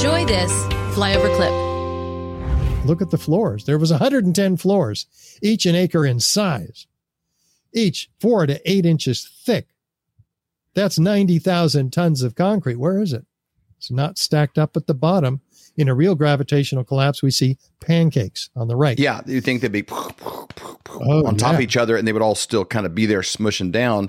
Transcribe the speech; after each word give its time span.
Enjoy 0.00 0.24
this 0.24 0.50
flyover 0.96 1.28
clip. 1.36 2.86
Look 2.86 3.02
at 3.02 3.10
the 3.10 3.18
floors. 3.18 3.66
There 3.66 3.76
was 3.76 3.90
110 3.90 4.56
floors, 4.56 5.04
each 5.42 5.66
an 5.66 5.74
acre 5.74 6.06
in 6.06 6.20
size, 6.20 6.86
each 7.74 8.08
four 8.18 8.46
to 8.46 8.58
eight 8.64 8.86
inches 8.86 9.28
thick. 9.44 9.68
That's 10.72 10.98
90,000 10.98 11.92
tons 11.92 12.22
of 12.22 12.34
concrete. 12.34 12.76
Where 12.76 12.98
is 12.98 13.12
it? 13.12 13.26
It's 13.76 13.90
not 13.90 14.16
stacked 14.16 14.56
up 14.56 14.74
at 14.74 14.86
the 14.86 14.94
bottom. 14.94 15.42
In 15.76 15.86
a 15.86 15.94
real 15.94 16.14
gravitational 16.14 16.82
collapse, 16.82 17.22
we 17.22 17.30
see 17.30 17.58
pancakes 17.80 18.48
on 18.56 18.68
the 18.68 18.76
right. 18.76 18.98
Yeah, 18.98 19.20
you 19.26 19.42
think 19.42 19.60
they'd 19.60 19.70
be 19.70 19.84
Oh, 19.90 21.26
on 21.26 21.36
top 21.36 21.50
yeah. 21.52 21.56
of 21.56 21.60
each 21.60 21.76
other, 21.76 21.98
and 21.98 22.08
they 22.08 22.14
would 22.14 22.22
all 22.22 22.34
still 22.34 22.64
kind 22.64 22.86
of 22.86 22.94
be 22.94 23.04
there, 23.04 23.20
smushing 23.20 23.70
down, 23.70 24.08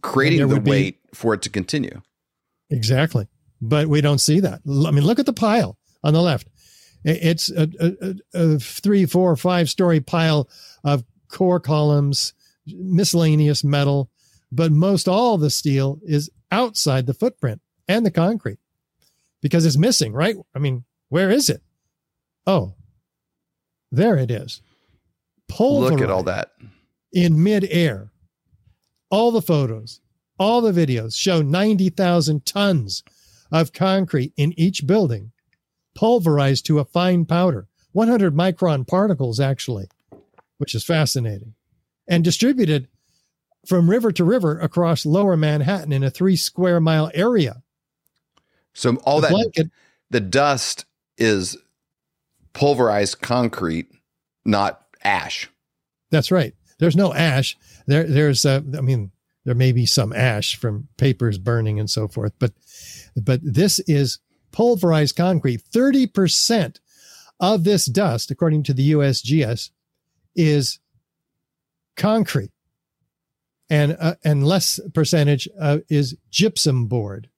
creating 0.00 0.40
the 0.40 0.48
would 0.48 0.64
be- 0.64 0.70
weight 0.70 1.00
for 1.12 1.34
it 1.34 1.42
to 1.42 1.50
continue. 1.50 2.00
Exactly. 2.70 3.28
But 3.66 3.88
we 3.88 4.02
don't 4.02 4.20
see 4.20 4.40
that. 4.40 4.60
I 4.66 4.90
mean, 4.90 5.04
look 5.04 5.18
at 5.18 5.24
the 5.24 5.32
pile 5.32 5.78
on 6.02 6.12
the 6.12 6.20
left. 6.20 6.48
It's 7.02 7.50
a, 7.50 7.68
a, 7.80 8.14
a, 8.34 8.58
three, 8.58 9.06
four, 9.06 9.34
five 9.36 9.70
story 9.70 10.00
pile 10.00 10.48
of 10.84 11.04
core 11.28 11.60
columns, 11.60 12.34
miscellaneous 12.66 13.64
metal, 13.64 14.10
but 14.52 14.70
most 14.70 15.08
all 15.08 15.38
the 15.38 15.50
steel 15.50 15.98
is 16.02 16.30
outside 16.50 17.06
the 17.06 17.14
footprint 17.14 17.60
and 17.88 18.04
the 18.04 18.10
concrete 18.10 18.58
because 19.42 19.64
it's 19.64 19.78
missing, 19.78 20.12
right? 20.12 20.36
I 20.54 20.58
mean, 20.58 20.84
where 21.08 21.30
is 21.30 21.48
it? 21.48 21.62
Oh, 22.46 22.74
there 23.90 24.16
it 24.16 24.30
is. 24.30 24.60
Look 25.90 26.02
at 26.02 26.10
all 26.10 26.22
that. 26.24 26.50
in 27.12 27.42
midair. 27.42 28.10
All 29.10 29.30
the 29.30 29.42
photos, 29.42 30.00
all 30.38 30.60
the 30.60 30.72
videos 30.72 31.16
show 31.16 31.40
90,000 31.40 32.44
tons 32.44 33.02
of 33.54 33.72
concrete 33.72 34.32
in 34.36 34.52
each 34.58 34.84
building, 34.84 35.30
pulverized 35.94 36.66
to 36.66 36.80
a 36.80 36.84
fine 36.84 37.24
powder, 37.24 37.68
100 37.92 38.34
micron 38.34 38.84
particles, 38.84 39.38
actually, 39.38 39.86
which 40.58 40.74
is 40.74 40.84
fascinating, 40.84 41.54
and 42.08 42.24
distributed 42.24 42.88
from 43.64 43.88
river 43.88 44.10
to 44.10 44.24
river 44.24 44.58
across 44.58 45.06
lower 45.06 45.36
Manhattan 45.36 45.92
in 45.92 46.02
a 46.02 46.10
three 46.10 46.34
square 46.34 46.80
mile 46.80 47.12
area. 47.14 47.62
So 48.74 48.96
all 49.04 49.20
The 49.20 49.28
that 49.28 49.32
blanket- 49.32 49.70
the 50.10 50.20
dust 50.20 50.84
is 51.16 51.56
pulverized 52.54 53.20
concrete, 53.20 53.86
not 54.44 54.84
ash. 55.04 55.48
That's 56.10 56.32
right. 56.32 56.54
There's 56.78 56.96
no 56.96 57.14
ash. 57.14 57.56
There, 57.86 58.02
there's, 58.04 58.44
uh, 58.44 58.62
I 58.76 58.80
mean, 58.80 59.12
there 59.44 59.54
may 59.54 59.72
be 59.72 59.86
some 59.86 60.12
ash 60.12 60.56
from 60.56 60.88
papers 60.96 61.38
burning 61.38 61.78
and 61.78 61.90
so 61.90 62.08
forth, 62.08 62.32
but, 62.38 62.52
but 63.16 63.40
this 63.42 63.78
is 63.80 64.18
pulverized 64.52 65.16
concrete. 65.16 65.60
Thirty 65.60 66.06
percent 66.06 66.80
of 67.40 67.64
this 67.64 67.86
dust, 67.86 68.30
according 68.30 68.62
to 68.64 68.72
the 68.72 68.92
USGS, 68.92 69.70
is 70.36 70.78
concrete, 71.96 72.52
and 73.68 73.96
uh, 74.00 74.14
and 74.24 74.46
less 74.46 74.80
percentage 74.94 75.48
uh, 75.60 75.78
is 75.88 76.16
gypsum 76.30 76.86
board, 76.86 77.28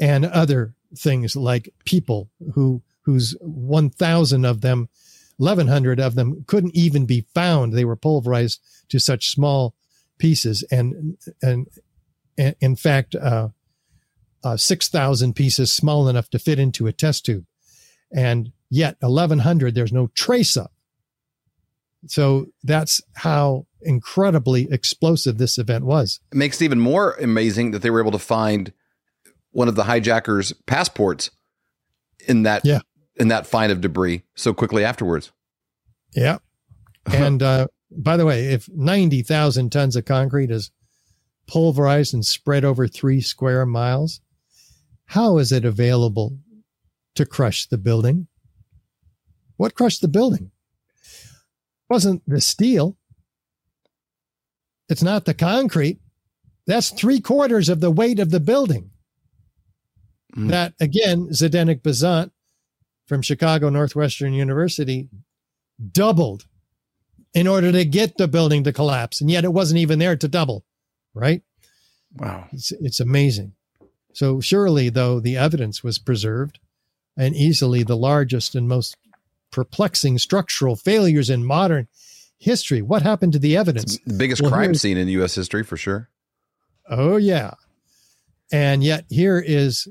and 0.00 0.24
other 0.24 0.74
things 0.96 1.34
like 1.34 1.72
people 1.84 2.30
who 2.54 2.82
whose 3.02 3.34
one 3.40 3.90
thousand 3.90 4.44
of 4.44 4.60
them 4.60 4.88
1100 5.38 6.00
of 6.00 6.14
them 6.14 6.44
couldn't 6.46 6.74
even 6.74 7.04
be 7.04 7.26
found 7.34 7.72
they 7.72 7.84
were 7.84 7.96
pulverized 7.96 8.58
to 8.88 8.98
such 8.98 9.30
small 9.30 9.74
pieces. 10.18 10.64
And 10.70 11.16
and, 11.42 11.66
and 12.38 12.56
in 12.60 12.76
fact 12.76 13.14
uh, 13.14 13.48
uh, 14.44 14.56
6000 14.56 15.34
pieces 15.34 15.72
small 15.72 16.08
enough 16.08 16.28
to 16.30 16.38
fit 16.38 16.58
into 16.58 16.86
a 16.86 16.92
test 16.92 17.24
tube. 17.26 17.44
And 18.12 18.52
yet 18.70 18.96
1100 19.00 19.74
there's 19.74 19.92
no 19.92 20.08
trace 20.08 20.56
of. 20.56 20.68
So 22.08 22.46
that's 22.62 23.00
how 23.14 23.66
incredibly 23.80 24.70
explosive 24.70 25.38
this 25.38 25.58
event 25.58 25.84
was. 25.84 26.20
It 26.30 26.36
makes 26.36 26.60
it 26.60 26.64
even 26.64 26.78
more 26.80 27.12
amazing 27.14 27.72
that 27.72 27.82
they 27.82 27.90
were 27.90 28.00
able 28.00 28.12
to 28.12 28.18
find 28.18 28.72
one 29.50 29.66
of 29.68 29.74
the 29.74 29.84
hijackers' 29.84 30.52
passports 30.66 31.30
in 32.28 32.42
that 32.44 32.64
Yeah. 32.64 32.80
in 33.16 33.28
that 33.28 33.46
find 33.46 33.72
of 33.72 33.80
debris 33.80 34.22
so 34.34 34.52
quickly 34.54 34.84
afterwards. 34.84 35.32
yeah. 36.14 36.38
And 37.06 37.40
uh, 37.42 37.68
by 37.90 38.16
the 38.16 38.26
way 38.26 38.46
if 38.46 38.68
90000 38.68 39.70
tons 39.70 39.96
of 39.96 40.04
concrete 40.04 40.50
is 40.50 40.70
pulverized 41.46 42.12
and 42.12 42.26
spread 42.26 42.64
over 42.64 42.88
three 42.88 43.20
square 43.20 43.64
miles 43.64 44.20
how 45.06 45.38
is 45.38 45.52
it 45.52 45.64
available 45.64 46.38
to 47.14 47.26
crush 47.26 47.66
the 47.66 47.78
building? 47.78 48.28
What 49.56 49.74
crushed 49.74 50.02
the 50.02 50.08
building? 50.08 50.50
Wasn't 51.88 52.22
the 52.26 52.40
steel. 52.40 52.96
It's 54.88 55.02
not 55.02 55.24
the 55.24 55.34
concrete. 55.34 55.98
That's 56.66 56.90
three 56.90 57.20
quarters 57.20 57.68
of 57.68 57.80
the 57.80 57.90
weight 57.90 58.18
of 58.18 58.30
the 58.30 58.40
building. 58.40 58.90
Mm. 60.36 60.50
that 60.50 60.74
again 60.80 61.28
zdenek 61.28 61.82
bazant 61.82 62.30
from 63.06 63.22
chicago 63.22 63.70
northwestern 63.70 64.34
university 64.34 65.08
doubled 65.92 66.46
in 67.36 67.46
order 67.46 67.70
to 67.70 67.84
get 67.84 68.16
the 68.16 68.26
building 68.26 68.64
to 68.64 68.72
collapse 68.72 69.20
and 69.20 69.30
yet 69.30 69.44
it 69.44 69.52
wasn't 69.52 69.78
even 69.78 69.98
there 70.00 70.16
to 70.16 70.26
double 70.26 70.64
right 71.14 71.42
Wow. 72.18 72.48
it's, 72.52 72.72
it's 72.72 73.00
amazing. 73.00 73.52
So 74.14 74.40
surely, 74.40 74.88
though, 74.88 75.20
the 75.20 75.36
evidence 75.36 75.84
was 75.84 75.98
preserved, 75.98 76.58
and 77.18 77.36
easily 77.36 77.82
the 77.82 77.96
largest 77.98 78.54
and 78.54 78.66
most 78.66 78.96
perplexing 79.50 80.16
structural 80.16 80.76
failures 80.76 81.28
in 81.28 81.44
modern 81.44 81.88
history. 82.38 82.80
What 82.80 83.02
happened 83.02 83.34
to 83.34 83.38
the 83.38 83.54
evidence? 83.54 83.98
The 84.06 84.14
biggest 84.14 84.40
Well, 84.40 84.50
crime 84.50 84.74
scene 84.74 84.96
in 84.96 85.08
US 85.08 85.34
history 85.34 85.62
for 85.62 85.76
sure. 85.76 86.08
Oh 86.88 87.16
yeah, 87.16 87.54
and 88.50 88.82
yet 88.82 89.04
here 89.10 89.38
is 89.38 89.86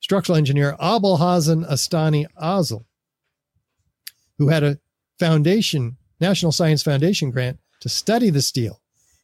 structural 0.00 0.38
engineer 0.38 0.76
Abulhazen 0.80 1.68
Astani 1.70 2.24
Azel, 2.40 2.86
who 4.38 4.48
had 4.48 4.62
a 4.62 4.78
foundation, 5.18 5.98
National 6.20 6.52
Science 6.52 6.82
Foundation 6.82 7.30
grant 7.30 7.58
to 7.80 7.88
study 7.88 8.30
the 8.30 8.42
steel. 8.42 8.80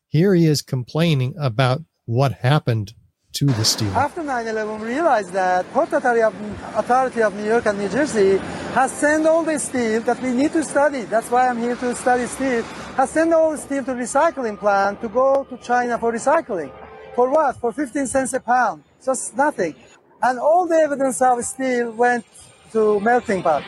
Here 0.09 0.35
he 0.35 0.47
is 0.47 0.63
complaining 0.63 1.35
about 1.39 1.83
what 2.07 2.33
happened 2.33 2.95
to 3.33 3.45
the 3.45 3.65
steel. 3.65 3.93
After 3.93 4.23
9-11, 4.23 4.81
we 4.81 4.87
realized 4.87 5.33
that 5.33 5.71
Port 5.73 5.93
Authority 5.93 7.23
of 7.23 7.35
New 7.35 7.45
York 7.45 7.67
and 7.67 7.79
New 7.79 7.89
Jersey 7.91 8.39
has 8.73 8.91
sent 8.93 9.27
all 9.27 9.43
the 9.43 9.59
steel 9.59 10.01
that 10.03 10.23
we 10.23 10.31
need 10.31 10.53
to 10.53 10.65
study. 10.65 11.03
That's 11.03 11.31
why 11.31 11.49
I'm 11.49 11.59
here 11.59 11.77
to 11.77 11.95
study 11.95 12.25
steel. 12.25 12.63
Has 12.97 13.11
sent 13.11 13.35
all 13.35 13.51
the 13.51 13.59
steel 13.59 13.85
to 13.85 13.93
recycling 13.93 14.59
plant 14.59 15.03
to 15.03 15.09
go 15.09 15.45
to 15.51 15.59
China 15.59 15.99
for 15.99 16.13
recycling. 16.13 16.73
For 17.15 17.29
what? 17.29 17.57
For 17.57 17.73
15 17.73 18.07
cents 18.07 18.33
a 18.33 18.41
pound. 18.41 18.85
Just 19.05 19.37
nothing. 19.37 19.75
And 20.23 20.39
all 20.39 20.67
the 20.67 20.77
evidence 20.77 21.21
of 21.21 21.45
steel 21.45 21.93
went 21.93 22.25
to 22.73 23.01
melting 23.01 23.43
pot. 23.43 23.63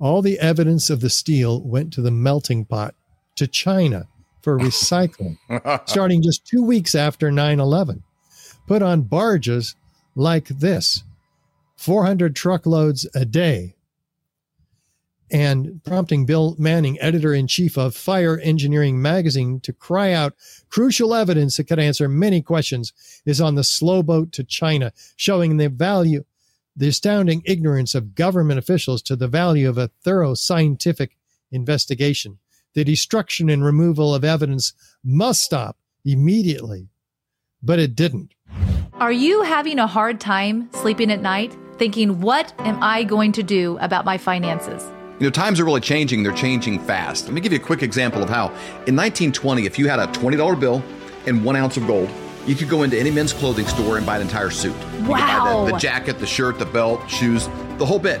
All 0.00 0.22
the 0.22 0.38
evidence 0.38 0.88
of 0.88 1.00
the 1.00 1.10
steel 1.10 1.60
went 1.60 1.92
to 1.92 2.00
the 2.00 2.10
melting 2.10 2.64
pot 2.64 2.94
to 3.36 3.46
China 3.46 4.08
for 4.42 4.58
recycling, 4.58 5.36
starting 5.86 6.22
just 6.22 6.46
two 6.46 6.64
weeks 6.64 6.94
after 6.94 7.30
9 7.30 7.60
11. 7.60 8.02
Put 8.66 8.82
on 8.82 9.02
barges 9.02 9.76
like 10.14 10.48
this 10.48 11.04
400 11.76 12.34
truckloads 12.34 13.06
a 13.14 13.24
day. 13.24 13.74
And 15.32 15.80
prompting 15.84 16.26
Bill 16.26 16.56
Manning, 16.58 17.00
editor 17.00 17.32
in 17.32 17.46
chief 17.46 17.78
of 17.78 17.94
Fire 17.94 18.40
Engineering 18.40 19.00
magazine, 19.00 19.60
to 19.60 19.72
cry 19.72 20.12
out 20.12 20.34
crucial 20.70 21.14
evidence 21.14 21.56
that 21.56 21.68
could 21.68 21.78
answer 21.78 22.08
many 22.08 22.42
questions 22.42 22.92
is 23.24 23.40
on 23.40 23.54
the 23.54 23.62
slow 23.62 24.02
boat 24.02 24.32
to 24.32 24.42
China, 24.42 24.92
showing 25.14 25.56
the 25.56 25.68
value 25.68 26.24
the 26.76 26.88
astounding 26.88 27.42
ignorance 27.44 27.94
of 27.94 28.14
government 28.14 28.58
officials 28.58 29.02
to 29.02 29.16
the 29.16 29.28
value 29.28 29.68
of 29.68 29.78
a 29.78 29.90
thorough 30.02 30.34
scientific 30.34 31.16
investigation. 31.50 32.38
The 32.74 32.84
destruction 32.84 33.50
and 33.50 33.64
removal 33.64 34.14
of 34.14 34.24
evidence 34.24 34.72
must 35.04 35.42
stop 35.42 35.76
immediately, 36.04 36.88
but 37.62 37.78
it 37.78 37.94
didn't. 37.94 38.34
Are 38.94 39.12
you 39.12 39.42
having 39.42 39.78
a 39.78 39.86
hard 39.86 40.20
time 40.20 40.70
sleeping 40.72 41.10
at 41.10 41.20
night, 41.20 41.56
thinking, 41.78 42.20
what 42.20 42.52
am 42.60 42.82
I 42.82 43.02
going 43.04 43.32
to 43.32 43.42
do 43.42 43.78
about 43.78 44.04
my 44.04 44.18
finances? 44.18 44.84
You 45.18 45.26
know, 45.26 45.30
times 45.30 45.60
are 45.60 45.64
really 45.64 45.80
changing. 45.80 46.22
They're 46.22 46.32
changing 46.32 46.78
fast. 46.80 47.24
Let 47.24 47.34
me 47.34 47.40
give 47.40 47.52
you 47.52 47.58
a 47.58 47.62
quick 47.62 47.82
example 47.82 48.22
of 48.22 48.30
how 48.30 48.46
in 48.86 48.96
1920, 48.96 49.66
if 49.66 49.78
you 49.78 49.88
had 49.88 49.98
a 49.98 50.06
$20 50.06 50.58
bill 50.58 50.82
and 51.26 51.44
one 51.44 51.56
ounce 51.56 51.76
of 51.76 51.86
gold, 51.86 52.08
you 52.46 52.54
could 52.54 52.68
go 52.68 52.82
into 52.82 52.98
any 52.98 53.10
men's 53.10 53.32
clothing 53.32 53.66
store 53.66 53.96
and 53.96 54.06
buy 54.06 54.16
an 54.16 54.22
entire 54.22 54.50
suit. 54.50 54.74
You 54.74 54.98
could 54.98 55.08
buy 55.08 55.18
Wow. 55.20 55.64
the, 55.66 55.72
the 55.72 55.78
jacket, 55.78 56.18
the 56.18 56.26
shirt, 56.26 56.58
the 56.58 56.64
belt, 56.66 57.08
shoes, 57.08 57.48
the 57.78 57.86
whole 57.86 57.98
bit. 57.98 58.20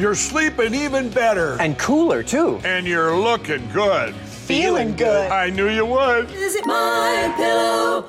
You're 0.00 0.14
sleeping 0.14 0.74
even 0.74 1.10
better. 1.10 1.60
And 1.60 1.78
cooler, 1.78 2.22
too. 2.22 2.58
And 2.64 2.86
you're 2.86 3.14
looking 3.14 3.68
good. 3.70 4.14
Feeling 4.14 4.96
good. 4.96 5.30
I 5.30 5.50
knew 5.50 5.68
you 5.68 5.84
would. 5.84 6.26
Visit 6.28 6.64
mypillow.com. 6.64 8.08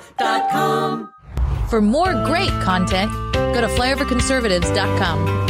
For 1.69 1.81
more 1.81 2.13
great 2.25 2.51
content, 2.61 3.11
go 3.33 3.59
to 3.59 3.67
flyoverconservatives.com. 3.67 5.40